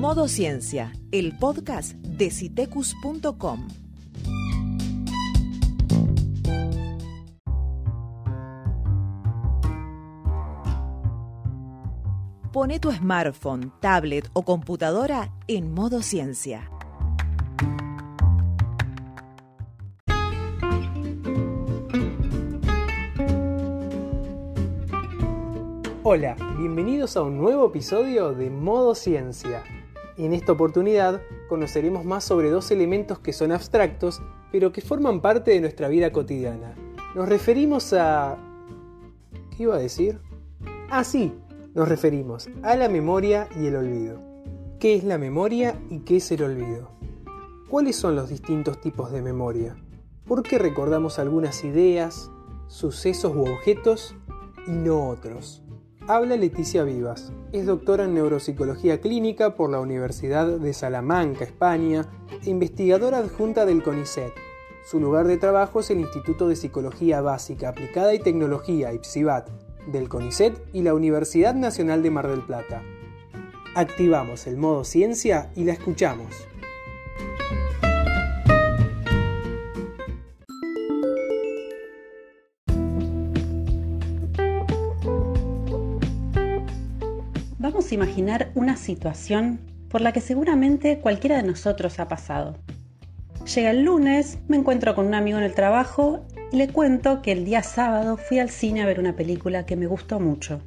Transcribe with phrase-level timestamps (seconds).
[0.00, 3.68] Modo Ciencia, el podcast de citecus.com.
[12.50, 16.70] Pone tu smartphone, tablet o computadora en modo ciencia.
[26.02, 29.62] Hola, bienvenidos a un nuevo episodio de Modo Ciencia.
[30.20, 34.20] En esta oportunidad conoceremos más sobre dos elementos que son abstractos,
[34.52, 36.74] pero que forman parte de nuestra vida cotidiana.
[37.14, 38.36] Nos referimos a...
[39.56, 40.20] ¿Qué iba a decir?
[40.90, 41.32] Ah, sí,
[41.74, 44.20] nos referimos a la memoria y el olvido.
[44.78, 46.90] ¿Qué es la memoria y qué es el olvido?
[47.70, 49.74] ¿Cuáles son los distintos tipos de memoria?
[50.26, 52.30] ¿Por qué recordamos algunas ideas,
[52.66, 54.14] sucesos u objetos
[54.66, 55.62] y no otros?
[56.08, 57.30] Habla Leticia Vivas.
[57.52, 62.06] Es doctora en neuropsicología clínica por la Universidad de Salamanca, España,
[62.44, 64.32] e investigadora adjunta del CONICET.
[64.84, 69.50] Su lugar de trabajo es el Instituto de Psicología Básica Aplicada y Tecnología, IPSIBAT,
[69.92, 72.82] del CONICET y la Universidad Nacional de Mar del Plata.
[73.74, 76.49] Activamos el modo ciencia y la escuchamos.
[87.60, 92.56] Vamos a imaginar una situación por la que seguramente cualquiera de nosotros ha pasado.
[93.54, 97.32] Llega el lunes, me encuentro con un amigo en el trabajo y le cuento que
[97.32, 100.62] el día sábado fui al cine a ver una película que me gustó mucho.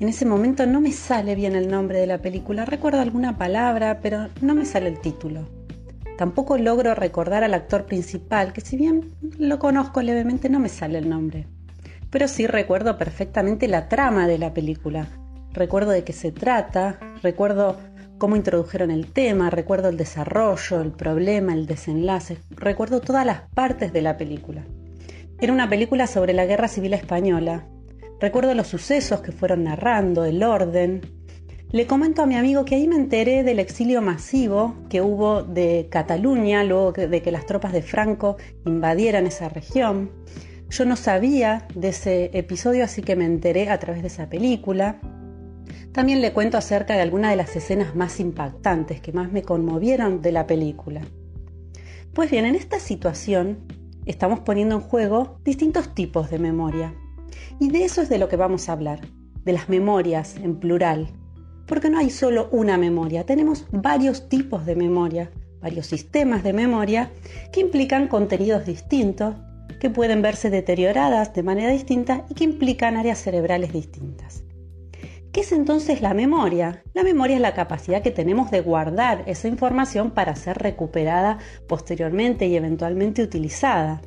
[0.00, 4.00] En ese momento no me sale bien el nombre de la película, recuerdo alguna palabra,
[4.02, 5.48] pero no me sale el título.
[6.18, 10.98] Tampoco logro recordar al actor principal, que si bien lo conozco levemente no me sale
[10.98, 11.46] el nombre.
[12.10, 15.06] Pero sí recuerdo perfectamente la trama de la película.
[15.54, 17.78] Recuerdo de qué se trata, recuerdo
[18.18, 23.92] cómo introdujeron el tema, recuerdo el desarrollo, el problema, el desenlace, recuerdo todas las partes
[23.92, 24.64] de la película.
[25.40, 27.68] Era una película sobre la Guerra Civil Española.
[28.20, 31.02] Recuerdo los sucesos que fueron narrando, el orden.
[31.70, 35.86] Le comento a mi amigo que ahí me enteré del exilio masivo que hubo de
[35.88, 40.10] Cataluña luego de que las tropas de Franco invadieran esa región.
[40.68, 44.98] Yo no sabía de ese episodio, así que me enteré a través de esa película.
[45.92, 50.22] También le cuento acerca de algunas de las escenas más impactantes que más me conmovieron
[50.22, 51.02] de la película.
[52.12, 53.58] Pues bien, en esta situación
[54.06, 56.94] estamos poniendo en juego distintos tipos de memoria.
[57.58, 59.00] Y de eso es de lo que vamos a hablar,
[59.44, 61.08] de las memorias en plural.
[61.66, 65.30] Porque no hay solo una memoria, tenemos varios tipos de memoria,
[65.60, 67.10] varios sistemas de memoria
[67.52, 69.34] que implican contenidos distintos,
[69.80, 74.43] que pueden verse deterioradas de manera distinta y que implican áreas cerebrales distintas.
[75.34, 76.84] ¿Qué es entonces la memoria?
[76.92, 82.46] La memoria es la capacidad que tenemos de guardar esa información para ser recuperada posteriormente
[82.46, 84.00] y eventualmente utilizada.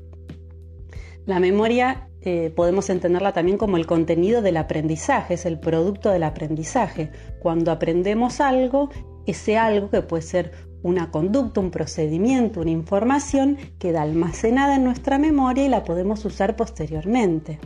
[1.26, 6.24] La memoria eh, podemos entenderla también como el contenido del aprendizaje, es el producto del
[6.24, 7.12] aprendizaje.
[7.42, 8.90] Cuando aprendemos algo,
[9.26, 15.18] ese algo que puede ser una conducta, un procedimiento, una información, queda almacenada en nuestra
[15.20, 17.60] memoria y la podemos usar posteriormente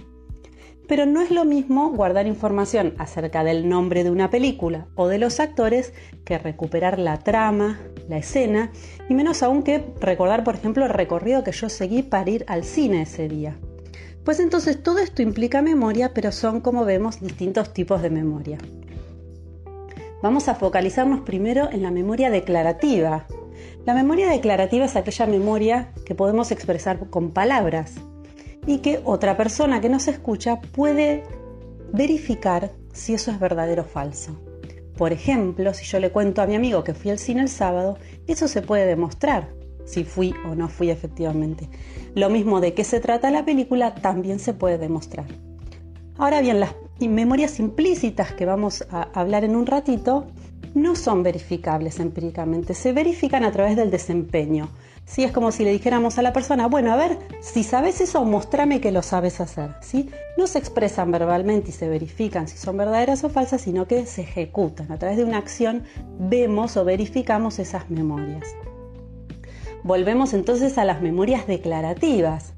[0.91, 5.19] pero no es lo mismo guardar información acerca del nombre de una película o de
[5.19, 5.93] los actores
[6.25, 7.79] que recuperar la trama,
[8.09, 8.73] la escena,
[9.07, 12.65] y menos aún que recordar, por ejemplo, el recorrido que yo seguí para ir al
[12.65, 13.57] cine ese día.
[14.25, 18.57] Pues entonces todo esto implica memoria, pero son, como vemos, distintos tipos de memoria.
[20.21, 23.27] Vamos a focalizarnos primero en la memoria declarativa.
[23.85, 27.93] La memoria declarativa es aquella memoria que podemos expresar con palabras,
[28.65, 31.23] y que otra persona que nos escucha puede
[31.93, 34.39] verificar si eso es verdadero o falso.
[34.97, 37.97] Por ejemplo, si yo le cuento a mi amigo que fui al cine el sábado,
[38.27, 39.49] eso se puede demostrar
[39.85, 41.69] si fui o no fui efectivamente.
[42.15, 45.25] Lo mismo de qué se trata la película también se puede demostrar.
[46.17, 50.27] Ahora bien, las memorias implícitas que vamos a hablar en un ratito
[50.73, 54.69] no son verificables empíricamente, se verifican a través del desempeño.
[55.05, 55.23] ¿Sí?
[55.23, 58.81] Es como si le dijéramos a la persona, bueno, a ver, si sabes eso, mostrame
[58.81, 59.75] que lo sabes hacer.
[59.81, 60.09] ¿sí?
[60.37, 64.21] No se expresan verbalmente y se verifican si son verdaderas o falsas, sino que se
[64.21, 64.91] ejecutan.
[64.91, 65.83] A través de una acción
[66.19, 68.47] vemos o verificamos esas memorias.
[69.83, 72.53] Volvemos entonces a las memorias declarativas.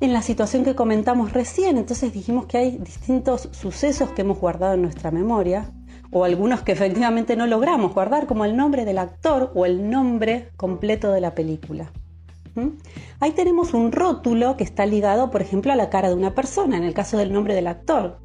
[0.00, 4.74] En la situación que comentamos recién, entonces dijimos que hay distintos sucesos que hemos guardado
[4.74, 5.72] en nuestra memoria,
[6.14, 10.48] o algunos que efectivamente no logramos guardar, como el nombre del actor o el nombre
[10.56, 11.90] completo de la película.
[12.54, 12.68] ¿Mm?
[13.18, 16.76] Ahí tenemos un rótulo que está ligado, por ejemplo, a la cara de una persona,
[16.76, 18.20] en el caso del nombre del actor.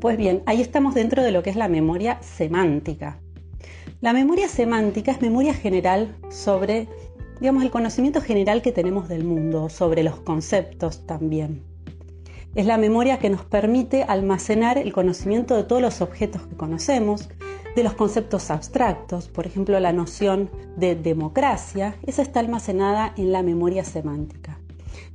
[0.00, 3.18] Pues bien, ahí estamos dentro de lo que es la memoria semántica.
[4.00, 6.86] La memoria semántica es memoria general sobre,
[7.40, 11.67] digamos, el conocimiento general que tenemos del mundo, sobre los conceptos también.
[12.58, 17.28] Es la memoria que nos permite almacenar el conocimiento de todos los objetos que conocemos,
[17.76, 23.44] de los conceptos abstractos, por ejemplo la noción de democracia, esa está almacenada en la
[23.44, 24.58] memoria semántica.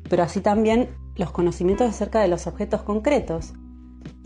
[0.10, 3.52] Pero así también los conocimientos acerca de los objetos concretos.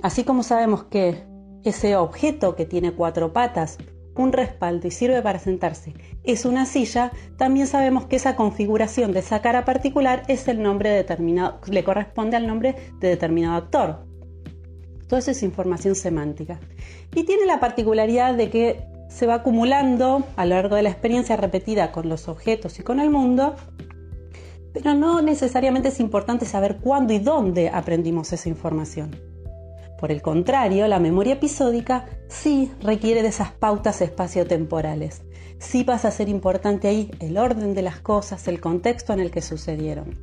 [0.03, 1.23] Así como sabemos que
[1.63, 3.79] ese objeto que tiene cuatro patas,
[4.21, 5.93] un respaldo y sirve para sentarse
[6.27, 10.89] es una silla, también sabemos que esa configuración de esa cara particular es el nombre
[10.89, 14.05] determinado, le corresponde al nombre de determinado actor.
[15.07, 16.59] Toda esa es información semántica.
[17.15, 21.37] Y tiene la particularidad de que se va acumulando a lo largo de la experiencia
[21.37, 23.55] repetida con los objetos y con el mundo,
[24.73, 29.15] pero no necesariamente es importante saber cuándo y dónde aprendimos esa información.
[29.99, 35.23] Por el contrario, la memoria episódica sí requiere de esas pautas espaciotemporales.
[35.59, 39.31] Sí pasa a ser importante ahí el orden de las cosas, el contexto en el
[39.31, 40.15] que sucedieron.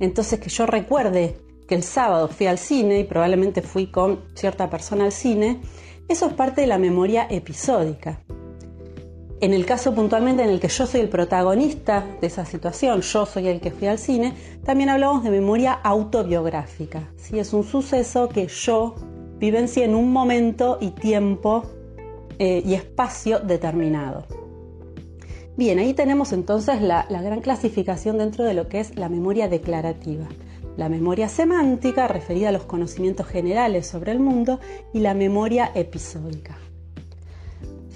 [0.00, 1.36] Entonces, que yo recuerde
[1.66, 5.60] que el sábado fui al cine y probablemente fui con cierta persona al cine,
[6.08, 8.22] eso es parte de la memoria episódica.
[9.40, 13.24] En el caso puntualmente en el que yo soy el protagonista de esa situación, yo
[13.24, 17.08] soy el que fui al cine, también hablamos de memoria autobiográfica.
[17.16, 18.96] Si Es un suceso que yo
[19.38, 21.62] vivencié en un momento y tiempo
[22.40, 24.26] eh, y espacio determinado.
[25.56, 30.26] Bien, ahí tenemos entonces la gran clasificación dentro de lo que es la memoria declarativa.
[30.76, 34.58] La memoria semántica, referida a los conocimientos generales sobre el mundo,
[34.92, 36.56] y la memoria episódica.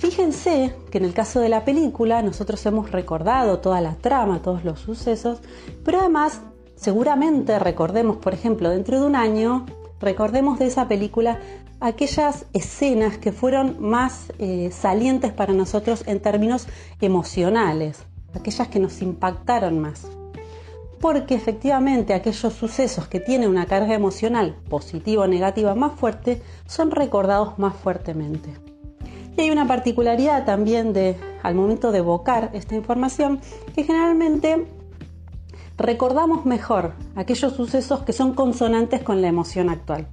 [0.02, 4.64] Fíjense que en el caso de la película nosotros hemos recordado toda la trama, todos
[4.64, 5.38] los sucesos,
[5.84, 6.40] pero además
[6.74, 9.64] seguramente recordemos, por ejemplo, dentro de un año,
[10.00, 11.38] recordemos de esa película
[11.78, 16.66] aquellas escenas que fueron más eh, salientes para nosotros en términos
[17.00, 18.02] emocionales,
[18.34, 20.08] aquellas que nos impactaron más.
[21.00, 26.90] Porque efectivamente aquellos sucesos que tienen una carga emocional positiva o negativa más fuerte son
[26.90, 28.71] recordados más fuertemente.
[29.36, 33.40] Y hay una particularidad también de, al momento de evocar esta información,
[33.74, 34.66] que generalmente
[35.78, 40.06] recordamos mejor aquellos sucesos que son consonantes con la emoción actual.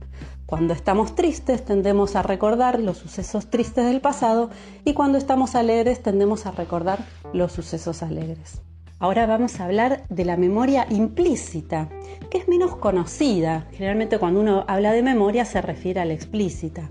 [0.45, 4.49] Cuando estamos tristes tendemos a recordar los sucesos tristes del pasado
[4.83, 8.61] y cuando estamos alegres tendemos a recordar los sucesos alegres.
[8.97, 11.87] Ahora vamos a hablar de la memoria implícita,
[12.31, 13.67] que es menos conocida.
[13.71, 16.89] Generalmente cuando uno habla de memoria se refiere a la explícita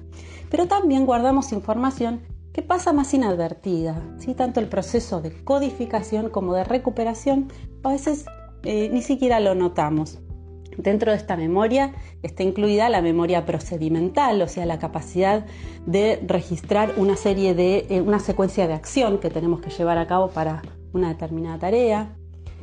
[0.51, 2.21] pero también guardamos información
[2.53, 4.03] que pasa más inadvertida.
[4.19, 4.35] ¿sí?
[4.35, 7.53] Tanto el proceso de codificación como de recuperación
[7.85, 8.27] a veces
[8.65, 10.19] eh, ni siquiera lo notamos.
[10.77, 15.45] Dentro de esta memoria está incluida la memoria procedimental, o sea, la capacidad
[15.87, 20.07] de registrar una serie de eh, una secuencia de acción que tenemos que llevar a
[20.07, 20.63] cabo para
[20.93, 22.17] una determinada tarea.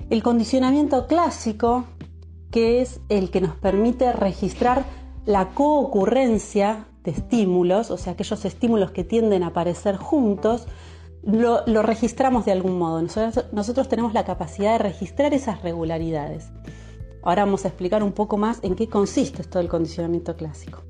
[0.10, 1.86] El condicionamiento clásico,
[2.52, 4.86] que es el que nos permite registrar
[5.26, 10.68] la coocurrencia de estímulos, o sea, aquellos estímulos que tienden a aparecer juntos,
[11.24, 13.02] lo, registramos de algún modo.
[13.02, 16.50] Nosotros, nosotros tenemos la capacidad de registrar esas regularidades.
[17.24, 20.84] Ahora vamos a explicar un poco más en qué consiste esto del condicionamiento clásico.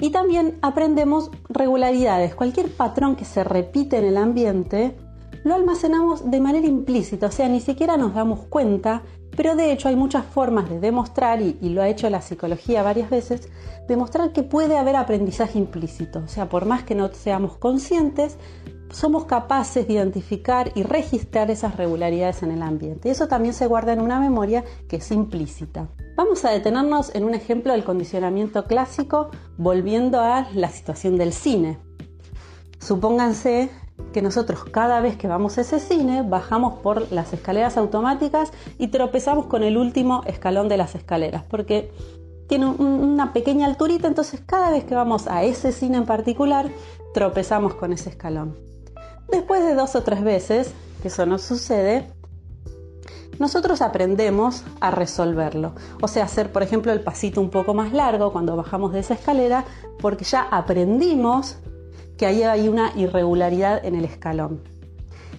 [0.00, 2.34] Y también aprendemos regularidades.
[2.34, 4.96] Cualquier patrón que se repite en el ambiente
[5.44, 9.02] lo almacenamos de manera implícita, o sea, ni siquiera nos damos cuenta
[9.36, 13.10] pero de hecho hay muchas formas de demostrar, y, lo ha hecho la psicología varias
[13.10, 13.48] veces,
[13.88, 16.20] demostrar que puede haber aprendizaje implícito.
[16.20, 18.36] O sea, por más que no seamos conscientes,
[18.90, 23.08] somos capaces de identificar y registrar esas regularidades en el ambiente.
[23.08, 25.88] Y eso también se guarda en una memoria que es implícita.
[26.16, 31.78] Vamos a detenernos en un ejemplo del condicionamiento clásico volviendo a la situación del cine.
[32.78, 33.70] Supónganse
[34.12, 38.88] que nosotros cada vez que vamos a ese cine bajamos por las escaleras automáticas y
[38.88, 41.90] tropezamos con el último escalón de las escaleras, porque
[42.48, 46.70] tiene una pequeña alturita, entonces cada vez que vamos a ese cine en particular
[47.12, 48.56] tropezamos con ese escalón.
[49.30, 52.08] Después de dos o tres veces que eso nos sucede,
[53.38, 55.74] nosotros aprendemos a resolverlo.
[56.00, 59.14] O sea, hacer, por ejemplo, el pasito un poco más largo cuando bajamos de esa
[59.14, 59.64] escalera,
[60.00, 61.58] porque ya aprendimos
[62.16, 64.62] que ahí hay una irregularidad en el escalón.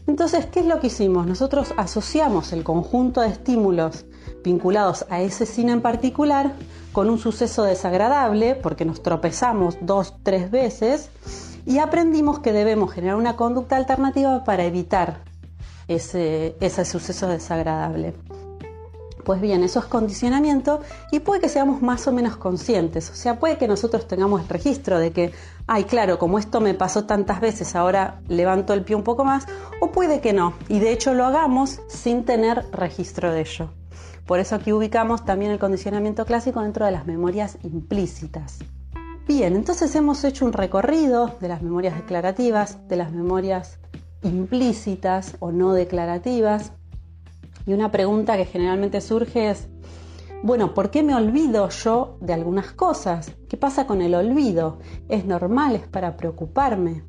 [0.08, 1.26] Entonces, ¿qué es lo que hicimos?
[1.26, 4.06] Nosotros asociamos el conjunto de estímulos
[4.44, 6.54] vinculados a ese cine en particular
[6.92, 11.10] con un suceso desagradable, porque nos tropezamos dos, tres veces,
[11.66, 15.24] y aprendimos que debemos generar una conducta alternativa para evitar
[15.88, 18.14] ese, ese suceso desagradable.
[19.26, 23.10] Pues bien, eso es condicionamiento y puede que seamos más o menos conscientes.
[23.10, 25.34] O sea, puede que nosotros tengamos el registro de que,
[25.66, 29.48] ay, claro, como esto me pasó tantas veces, ahora levanto el pie un poco más,
[29.82, 30.54] o puede que no.
[30.70, 33.72] Y de hecho lo hagamos sin tener registro de ello.
[34.28, 38.60] Por eso aquí ubicamos también el condicionamiento clásico dentro de las memorias implícitas.
[39.28, 43.80] Bien, entonces hemos hecho un recorrido de las memorias declarativas, de las memorias
[44.22, 46.74] implícitas o no declarativas,
[47.66, 49.68] y una pregunta que generalmente surge es,
[50.44, 53.32] bueno, ¿por qué me olvido yo de algunas cosas?
[53.50, 54.78] ¿Qué pasa con el olvido?
[55.10, 55.76] ¿Es normal?
[55.76, 57.04] ¿Es para preocuparme?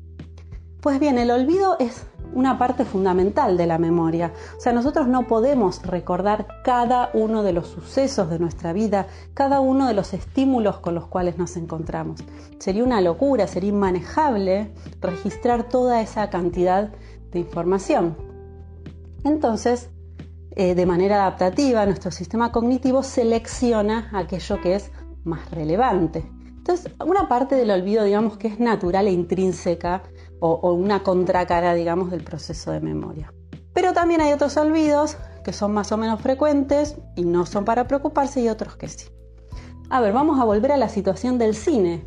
[0.81, 4.33] Pues bien, el olvido es una parte fundamental de la memoria.
[4.57, 9.59] O sea, nosotros no podemos recordar cada uno de los sucesos de nuestra vida, cada
[9.59, 12.23] uno de los estímulos con los cuales nos encontramos.
[12.59, 14.71] Sería una locura, sería inmanejable
[15.01, 16.91] registrar toda esa cantidad
[17.31, 18.15] de información.
[19.23, 19.89] Entonces,
[20.59, 24.91] eh, de manera adaptativa, nuestro sistema cognitivo selecciona aquello que es
[25.23, 26.27] más relevante.
[26.47, 30.01] Entonces, una parte del olvido, digamos que es natural e intrínseca
[30.39, 33.31] o, o una contracara, digamos, del proceso de memoria.
[33.71, 37.87] Pero también hay otros olvidos que son más o menos frecuentes y no son para
[37.87, 39.09] preocuparse y otros que sí.
[39.91, 42.03] A ver, vamos a volver a la situación del cine.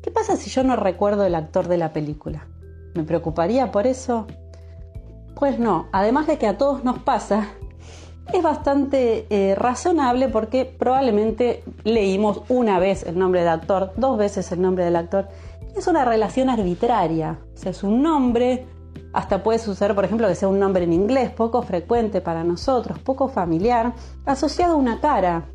[0.00, 2.48] ¿Qué pasa si yo no recuerdo el actor de la película?
[2.94, 4.26] ¿Me preocuparía por eso?
[5.36, 7.48] Pues no, además de que a todos nos pasa,
[8.32, 14.50] es bastante eh, razonable porque probablemente leímos una vez el nombre del actor, dos veces
[14.52, 15.28] el nombre del actor.
[15.76, 18.66] Es una relación arbitraria, o sea, es un nombre,
[19.12, 22.98] hasta puede suceder, por ejemplo, que sea un nombre en inglés, poco frecuente para nosotros,
[22.98, 23.94] poco familiar,
[24.26, 25.48] asociado a una cara.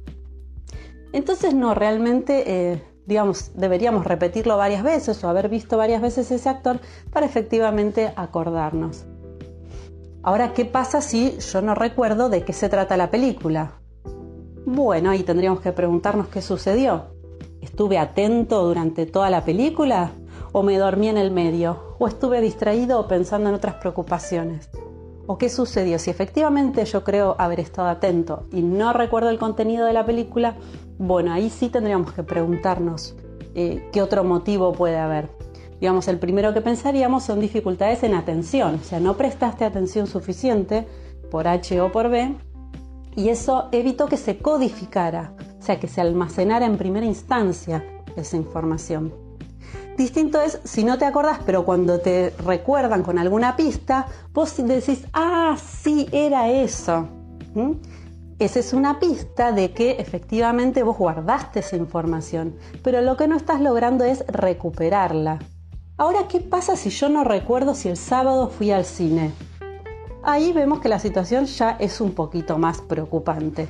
[1.13, 6.49] Entonces, no, realmente, eh, digamos, deberíamos repetirlo varias veces o haber visto varias veces ese
[6.49, 6.79] actor
[7.11, 9.05] para efectivamente acordarnos.
[10.25, 13.73] Ahora, ¿qué pasa si yo no recuerdo de qué se trata la película?
[14.65, 17.11] Bueno, ahí tendríamos que preguntarnos qué sucedió.
[17.61, 20.13] ¿Estuve atento durante toda la película?
[20.51, 21.95] ¿O me dormí en el medio?
[21.99, 24.71] ¿O estuve distraído o pensando en otras preocupaciones?
[25.27, 25.99] ¿O qué sucedió?
[25.99, 30.55] Si efectivamente yo creo haber estado atento y no recuerdo el contenido de la película,
[30.97, 33.15] bueno, ahí sí tendríamos que preguntarnos
[33.53, 35.44] eh, qué otro motivo puede haber.
[35.79, 40.87] Digamos, el primero que pensaríamos son dificultades en atención, o sea, no prestaste atención suficiente
[41.29, 42.33] por H o por B
[43.15, 47.83] y eso evitó que se codificara, o sea, que se almacenara en primera instancia
[48.15, 49.13] esa información.
[49.97, 55.05] Distinto es si no te acordás, pero cuando te recuerdan con alguna pista, vos decís,
[55.13, 57.07] ah, sí, era eso.
[58.37, 63.37] Esa es una pista de que efectivamente vos guardaste esa información, pero lo que no
[63.37, 65.39] estás logrando es recuperarla.
[65.97, 69.31] Ahora, ¿qué pasa si yo no recuerdo si el sábado fui al cine?
[70.23, 73.69] Ahí vemos que la situación ya es un poquito más preocupante.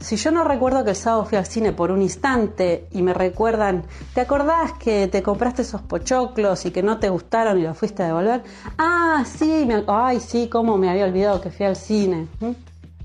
[0.00, 3.14] Si yo no recuerdo que el sábado fui al cine por un instante y me
[3.14, 7.78] recuerdan, ¿te acordás que te compraste esos pochoclos y que no te gustaron y los
[7.78, 8.42] fuiste a devolver?
[8.76, 12.26] Ah, sí, me, ay, sí, cómo me había olvidado que fui al cine.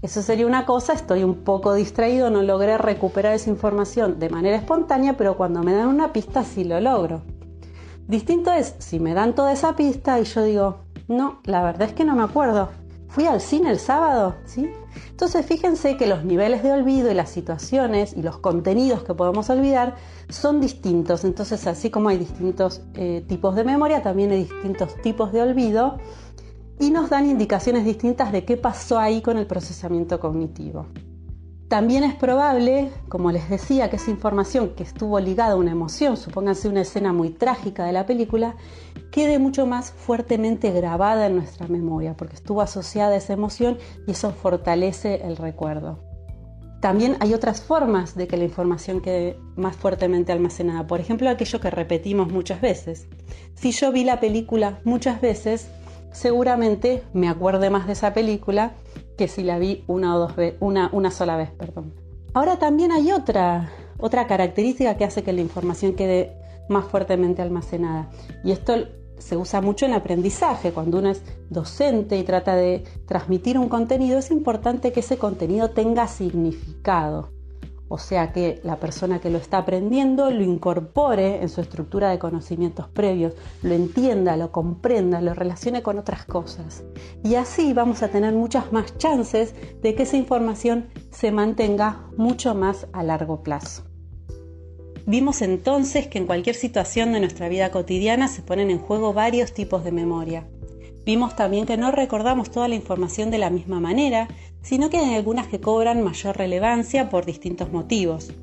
[0.01, 4.57] Eso sería una cosa, estoy un poco distraído, no logré recuperar esa información de manera
[4.57, 7.21] espontánea, pero cuando me dan una pista sí lo logro.
[8.07, 10.77] Distinto es si me dan toda esa pista y yo digo,
[11.09, 12.69] no, la verdad es que no me acuerdo.
[13.09, 14.69] Fui al cine el sábado, ¿sí?
[15.09, 19.49] Entonces fíjense que los niveles de olvido y las situaciones y los contenidos que podemos
[19.49, 19.95] olvidar
[20.29, 21.25] son distintos.
[21.25, 25.97] Entonces así como hay distintos eh, tipos de memoria, también hay distintos tipos de olvido
[26.79, 30.85] y nos dan indicaciones distintas de qué pasó ahí con el procesamiento cognitivo.
[31.67, 36.15] También es probable, como les decía, que esa información que estuvo ligada a una emoción,
[36.15, 38.55] supónganse una escena muy trágica de la película,
[39.11, 44.11] quede mucho más fuertemente grabada en nuestra memoria, porque estuvo asociada a esa emoción y
[44.11, 45.99] eso fortalece el recuerdo.
[46.79, 51.59] También hay otras formas de que la información quede más fuertemente almacenada, por ejemplo aquello
[51.59, 53.07] que repetimos muchas veces.
[53.55, 55.67] Si yo vi la película muchas veces,
[56.13, 58.73] seguramente me acuerde más de esa película
[59.17, 61.93] que si la vi una o dos una, una sola vez, perdón.
[62.33, 66.37] Ahora también hay otra, otra característica que hace que la información quede
[66.69, 68.09] más fuertemente almacenada.
[68.43, 68.73] Y esto
[69.17, 70.71] se usa mucho en aprendizaje.
[70.71, 75.71] Cuando uno es docente y trata de transmitir un contenido, es importante que ese contenido
[75.71, 77.31] tenga significado.
[77.89, 82.19] O sea, que la persona que lo está aprendiendo lo incorpore en su estructura de
[82.19, 86.83] conocimientos previos, lo entienda, lo comprenda, lo relacione con otras cosas.
[87.23, 92.53] Y así vamos a tener muchas más chances de que esa información se mantenga mucho
[92.55, 93.83] más a largo plazo.
[95.05, 99.53] Vimos entonces que en cualquier situación de nuestra vida cotidiana se ponen en juego varios
[99.53, 100.49] tipos de memoria.
[101.05, 104.27] Vimos también que no recordamos toda la información de la misma manera,
[104.61, 108.33] sino que hay algunas que cobran mayor relevancia por distintos motivos.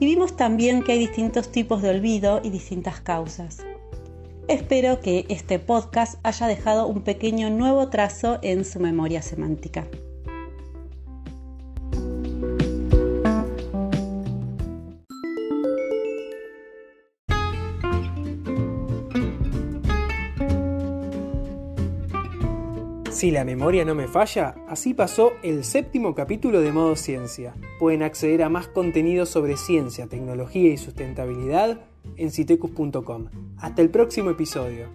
[0.00, 3.64] Y vimos también que hay distintos tipos de olvido y distintas causas.
[4.48, 9.86] Espero que este podcast haya dejado un pequeño nuevo trazo en su memoria semántica.
[23.24, 27.54] Si la memoria no me falla, así pasó el séptimo capítulo de Modo Ciencia.
[27.78, 31.80] Pueden acceder a más contenido sobre ciencia, tecnología y sustentabilidad
[32.18, 33.28] en citecus.com.
[33.56, 34.88] Hasta el próximo episodio.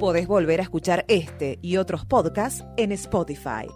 [0.00, 3.68] Podés volver a escuchar este y otros podcasts en Spotify.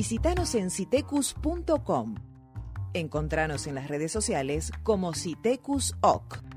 [0.00, 2.14] Visítanos en citecus.com.
[2.94, 6.49] Encontranos en las redes sociales como Citecus OC.